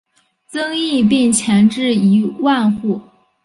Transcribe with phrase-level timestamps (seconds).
[0.47, 2.99] 增邑并前至一万户。